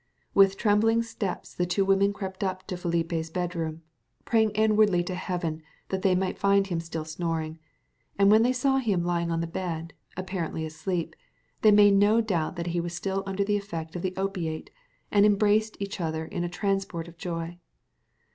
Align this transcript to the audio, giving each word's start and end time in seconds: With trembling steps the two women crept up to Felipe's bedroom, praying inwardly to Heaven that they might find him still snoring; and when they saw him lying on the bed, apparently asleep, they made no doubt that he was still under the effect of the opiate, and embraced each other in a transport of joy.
With 0.33 0.57
trembling 0.57 1.03
steps 1.03 1.53
the 1.53 1.67
two 1.67 1.85
women 1.85 2.11
crept 2.11 2.43
up 2.43 2.65
to 2.65 2.75
Felipe's 2.75 3.29
bedroom, 3.29 3.83
praying 4.25 4.49
inwardly 4.55 5.03
to 5.03 5.13
Heaven 5.13 5.61
that 5.89 6.01
they 6.01 6.15
might 6.15 6.39
find 6.39 6.65
him 6.65 6.79
still 6.79 7.05
snoring; 7.05 7.59
and 8.17 8.31
when 8.31 8.41
they 8.41 8.51
saw 8.51 8.77
him 8.77 9.03
lying 9.03 9.29
on 9.29 9.41
the 9.41 9.45
bed, 9.45 9.93
apparently 10.17 10.65
asleep, 10.65 11.15
they 11.61 11.69
made 11.69 11.93
no 11.93 12.19
doubt 12.19 12.55
that 12.55 12.65
he 12.73 12.81
was 12.81 12.95
still 12.95 13.21
under 13.27 13.43
the 13.43 13.57
effect 13.57 13.95
of 13.95 14.01
the 14.01 14.15
opiate, 14.17 14.71
and 15.11 15.23
embraced 15.23 15.77
each 15.79 16.01
other 16.01 16.25
in 16.25 16.43
a 16.43 16.49
transport 16.49 17.07
of 17.07 17.15
joy. 17.19 17.59